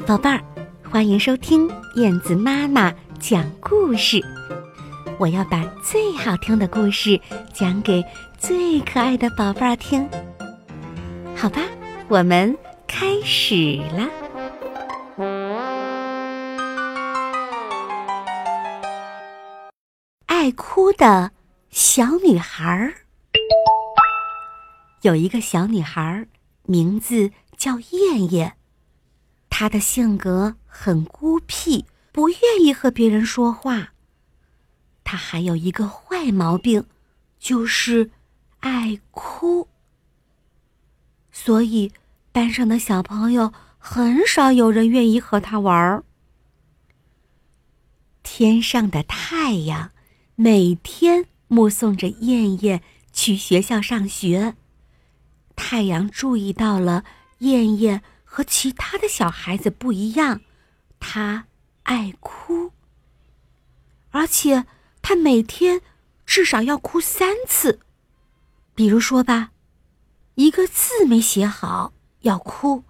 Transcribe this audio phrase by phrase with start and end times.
[0.00, 0.42] 宝贝儿，
[0.82, 4.20] 欢迎收听燕子妈妈讲故事。
[5.18, 7.20] 我要把最好听的故事
[7.52, 8.04] 讲给
[8.36, 10.08] 最可爱的宝贝儿听。
[11.36, 11.62] 好吧，
[12.08, 12.56] 我们
[12.86, 14.08] 开始了。
[20.26, 21.30] 爱哭的
[21.70, 22.92] 小女孩儿，
[25.02, 26.26] 有一个小女孩儿，
[26.64, 28.54] 名字叫燕燕。
[29.56, 33.92] 他的性格很孤僻，不愿意和别人说话。
[35.04, 36.84] 他还有一个坏毛病，
[37.38, 38.10] 就是
[38.58, 39.68] 爱哭。
[41.30, 41.92] 所以，
[42.32, 46.02] 班上的小朋友很少有人愿意和他玩儿。
[48.24, 49.92] 天上的太阳
[50.34, 52.82] 每天目送着燕燕
[53.12, 54.56] 去学校上学。
[55.54, 57.04] 太阳注意到了
[57.38, 58.02] 燕燕。
[58.34, 60.40] 和其他的小孩子不一样，
[60.98, 61.46] 他
[61.84, 62.72] 爱哭，
[64.10, 64.66] 而且
[65.00, 65.82] 他每天
[66.26, 67.78] 至少要哭三次。
[68.74, 69.52] 比如说吧，
[70.34, 72.82] 一个字没写好要哭，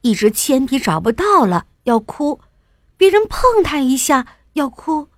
[0.00, 2.40] 一支铅笔找不到了要哭，
[2.96, 5.10] 别人碰他一下要哭，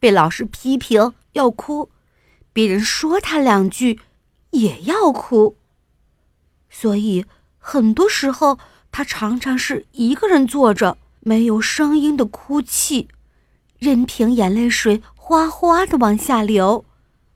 [0.00, 1.90] 被老师批评要哭，
[2.54, 4.00] 别人说他两句
[4.52, 5.58] 也要哭。
[6.70, 7.26] 所以
[7.58, 8.58] 很多时候。
[8.96, 13.08] 他常常是一个人坐着，没有声音的哭泣，
[13.78, 16.86] 任凭眼泪水哗哗的往下流，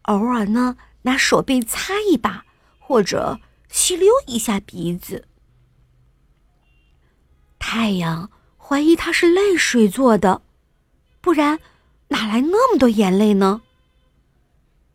[0.04, 2.46] 偶尔呢拿手背擦一把，
[2.78, 3.38] 或者
[3.68, 5.26] 吸溜一下鼻子。
[7.58, 10.40] 太阳怀疑他是泪水做的，
[11.20, 11.58] 不然
[12.08, 13.60] 哪来那么多眼泪呢？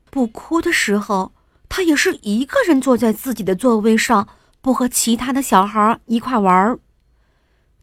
[0.09, 1.31] 不哭的时候，
[1.69, 4.27] 他也是一个人坐在自己的座位上。
[4.65, 6.79] 不和其他的小孩一块玩儿，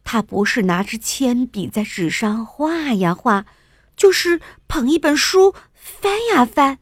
[0.03, 3.45] 他不是拿着铅笔在纸上画呀画，
[3.95, 6.79] 就是捧一本书翻呀翻，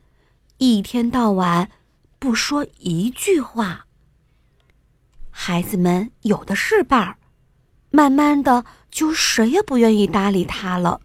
[0.57, 1.69] 一天到晚
[2.17, 3.85] 不说一句话。
[5.29, 7.18] 孩子们有的是伴儿，
[7.91, 11.01] 慢慢的就谁也不愿意搭理他了，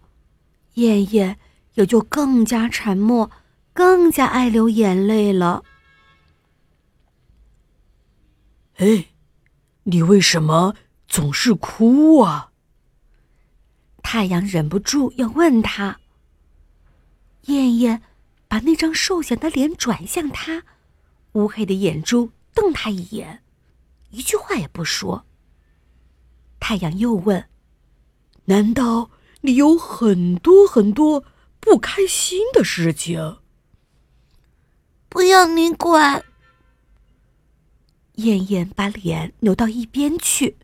[0.73, 1.37] 燕燕
[1.75, 3.29] 也就更加沉默，
[3.73, 5.63] 更加爱流眼泪了。
[8.77, 9.07] 哎，
[9.83, 10.75] 你为什么
[11.07, 12.51] 总是哭啊？
[14.03, 15.99] 太阳忍不住要问他。
[17.45, 18.03] 燕燕
[18.47, 20.63] 把那张瘦小的脸转向他，
[21.33, 23.41] 乌黑的眼珠瞪他一眼，
[24.11, 25.25] 一句话也不说。
[26.59, 27.49] 太阳又问
[28.45, 29.09] ：“难道
[29.41, 31.23] 你有很多很多
[31.59, 33.39] 不开心的事情？”
[35.09, 36.23] 不要你管。
[38.17, 40.57] 燕燕把脸扭到一边去，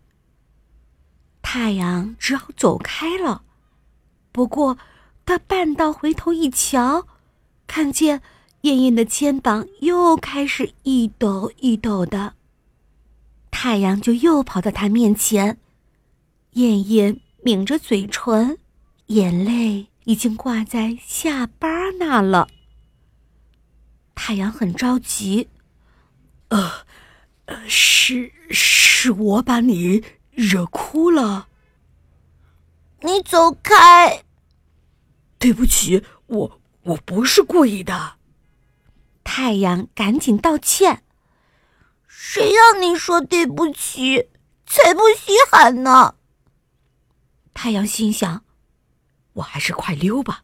[1.42, 3.44] 太阳只好走开了。
[4.32, 4.78] 不过，
[5.24, 7.08] 他半道回头一瞧，
[7.68, 8.24] 看见
[8.62, 12.34] 燕燕的肩膀又开始一抖一抖的。
[13.52, 15.60] 太阳就又跑到他面前，
[16.54, 18.58] 燕燕抿着嘴唇，
[19.08, 22.48] 眼泪已经挂在下巴那了。
[24.16, 25.50] 太阳很着急，
[26.48, 26.86] 呃。
[27.46, 31.50] 呃，是是我把你惹哭了。
[33.02, 34.24] 你走开！
[35.38, 38.16] 对不起，我我不是故意的。
[39.26, 41.04] 太阳赶紧道歉。
[42.08, 44.30] 谁让你说对不起？
[44.66, 46.16] 才不稀罕呢！
[47.54, 48.46] 太阳心想，
[49.34, 50.44] 我还是快溜吧，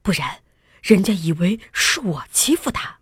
[0.00, 0.42] 不然
[0.80, 3.00] 人家以为是我欺负他。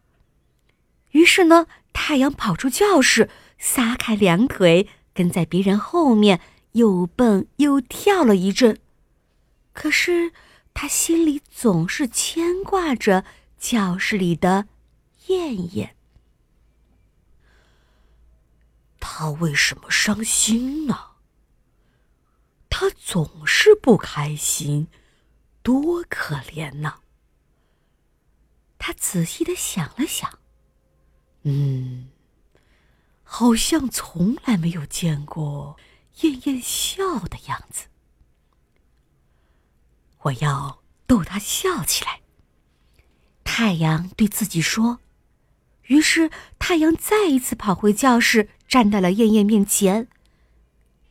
[1.13, 1.69] 于是呢。
[1.99, 6.43] 太阳跑出教室，撒开两腿，跟在别人后面
[6.73, 8.79] 又蹦又跳了一阵。
[9.73, 10.31] 可是
[10.75, 13.25] 他心里总是牵挂着
[13.59, 14.69] 教室里的
[15.29, 15.97] 燕燕。
[19.01, 21.13] 他为什么伤心呢？
[22.69, 24.89] 他总是不开心，
[25.63, 26.97] 多可怜呐！
[28.79, 30.39] 他仔细的想了想。
[31.49, 32.09] 嗯，
[33.23, 35.77] 好像从来没有见过
[36.23, 37.87] 燕燕笑的样子。
[40.23, 42.23] 我要逗她笑起来。
[43.45, 44.99] 太阳对自己说。
[45.85, 50.09] 于是太阳再一次跑回教室，站在了燕燕面前。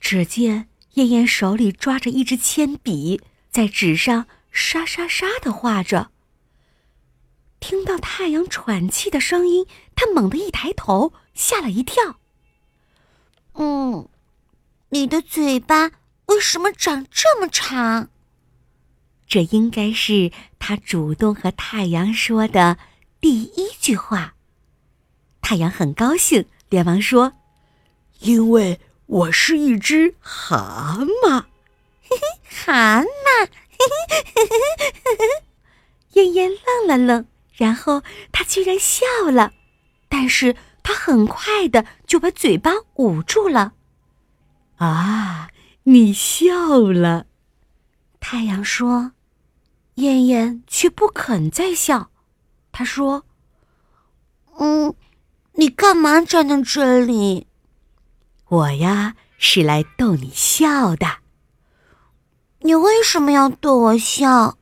[0.02, 6.12] 只见燕燕手里抓着一支铅笔，在纸上沙沙沙的画着。
[7.68, 9.66] 听到太阳喘气的声音，
[9.96, 12.20] 他猛地一抬头，吓了一跳。
[13.54, 14.08] 嗯，
[14.90, 15.90] 你的嘴巴
[16.28, 18.10] 为什么长这么长？
[19.28, 22.78] 这应该是他主动和太阳说的
[23.20, 24.36] 第一句话。
[25.42, 27.34] 太阳很高兴，连忙说
[28.22, 31.46] ：“因为我是一只蛤蟆。”
[32.08, 33.06] 嘿嘿，蛤蟆。
[33.40, 34.62] 嘿嘿嘿嘿
[35.04, 35.46] 嘿嘿。
[36.12, 39.54] 燕燕愣了愣，然后他居然笑了，
[40.10, 43.74] 但是他很快的就把嘴巴捂住了。
[44.78, 45.50] 啊，
[45.84, 47.28] 你笑了，
[48.20, 49.12] 太阳说。
[49.96, 52.12] 燕燕却不肯再笑，
[52.74, 53.24] 他说
[54.60, 54.94] ：“嗯，
[55.54, 57.48] 你干嘛站在这里？
[58.50, 61.20] 我呀，是来逗你笑的。
[62.60, 64.58] 你为什么要逗我笑？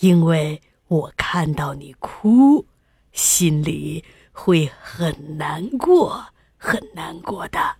[0.00, 2.66] 因为我看到你哭，
[3.12, 6.24] 心里会很难过，
[6.56, 7.76] 很难过的。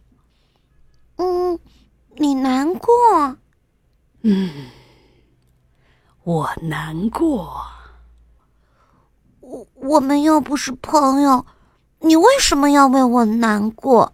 [1.16, 1.58] 嗯，
[2.16, 2.93] 你难过？
[4.22, 4.70] 嗯。”
[6.25, 7.64] 我难过。
[9.40, 11.46] 我我们又不是朋友，
[12.00, 14.12] 你为什么要为我难过？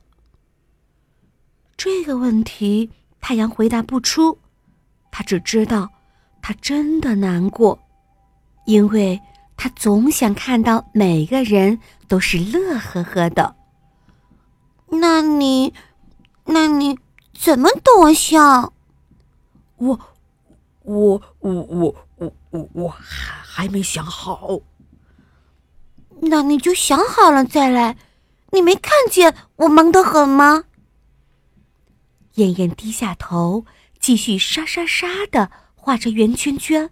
[1.77, 4.39] 这个问题，太阳回答不出。
[5.11, 5.91] 他只知道，
[6.41, 7.77] 他真的难过，
[8.65, 9.21] 因为
[9.57, 13.57] 他总想看到每个人都是乐呵呵的。
[14.89, 15.73] 那你，
[16.45, 16.99] 那你
[17.33, 18.73] 怎么逗我笑？
[19.77, 20.01] 我。
[20.87, 24.61] 我我我我我我还还没想好，
[26.21, 27.97] 那你就想好了再来。
[28.51, 30.65] 你没看见我忙得很吗？
[32.35, 33.65] 燕燕低下头，
[33.99, 36.91] 继续沙沙沙的画着圆圈圈。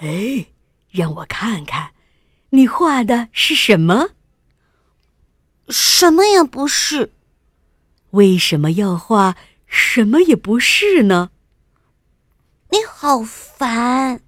[0.00, 0.48] 哎，
[0.96, 1.90] 让我看看，
[2.50, 4.10] 你画的是什么？
[5.68, 7.12] 什么也不是。
[8.10, 11.30] 为什么要画什么也不是呢？
[12.70, 14.22] 你好烦！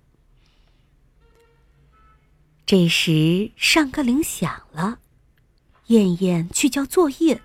[2.66, 4.98] 这时上课铃响了，
[5.86, 7.40] 燕燕去交作业，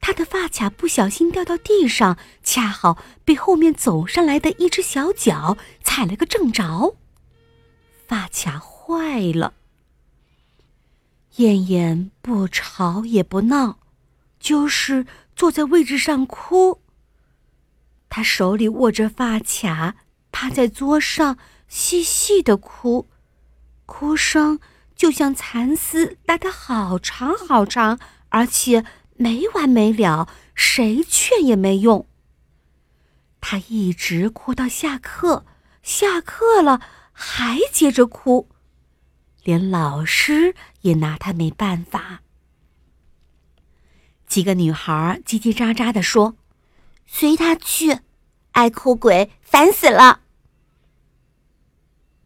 [0.00, 6.96] 她的发卡不小心掉到地上，恰好被后面走上来的一只小脚踩了个正着，
[8.06, 9.54] 发卡坏了。
[11.36, 13.78] 燕燕不吵也不闹，
[14.40, 16.80] 就是坐在位置上哭。
[18.08, 19.96] 她手里握着发卡。
[20.38, 23.08] 趴在桌上，细细的哭，
[23.86, 24.60] 哭声
[24.94, 27.98] 就像蚕丝拉得好长好长，
[28.28, 28.84] 而且
[29.16, 32.06] 没完没了，谁劝也没用。
[33.40, 35.46] 他一直哭到下课，
[35.82, 36.82] 下课了
[37.18, 38.46] 还接着哭，
[39.42, 42.20] 连老师也拿他没办法。
[44.26, 46.36] 几个女孩叽叽喳喳的说
[47.08, 48.00] ：“随他去，
[48.52, 50.20] 爱哭鬼，烦死了。”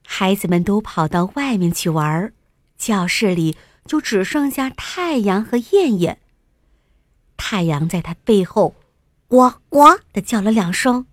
[0.03, 2.33] 孩子们都跑到外面去玩，
[2.77, 6.21] 教室里就只剩下太阳和燕燕。
[7.37, 8.75] 太阳在他背后
[9.29, 11.07] “呱呱”的叫了两声。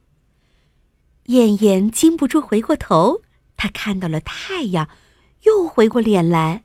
[1.26, 3.22] 燕燕禁不住回过头，
[3.58, 4.88] 他看到了太阳，
[5.42, 6.64] 又回过脸来。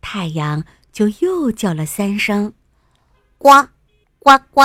[0.00, 2.54] 太阳就又叫了三声
[3.38, 3.68] “呱
[4.18, 4.62] 呱呱”。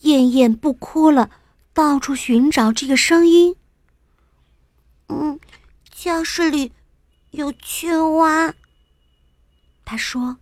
[0.00, 1.30] 燕燕不哭了，
[1.72, 3.56] 到处寻找这个声音。
[5.08, 5.40] 嗯，
[5.90, 6.72] 教室里
[7.32, 8.54] 有青蛙。
[9.84, 10.38] 他说：“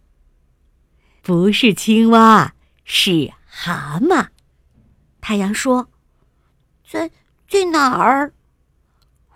[1.23, 4.29] 不是青蛙，是蛤蟆。”
[5.23, 5.89] 太阳说
[6.87, 7.11] ：“在
[7.49, 8.33] 在哪儿？”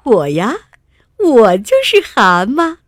[0.08, 0.54] 我呀，
[1.18, 2.78] 我就是蛤蟆。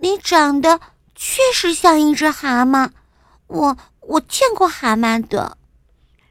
[0.00, 0.80] 你长得
[1.14, 2.90] 确实像一只蛤蟆，
[3.46, 5.56] 我我见过蛤蟆的。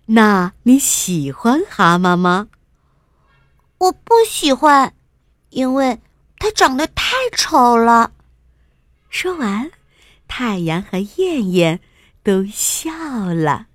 [0.07, 2.47] 那你喜欢蛤蟆吗？
[3.77, 4.93] 我不喜欢，
[5.49, 6.01] 因为
[6.37, 8.11] 它长得太丑了。
[9.09, 9.71] 说完，
[10.27, 11.79] 太阳和燕燕
[12.21, 12.91] 都笑
[13.33, 13.67] 了。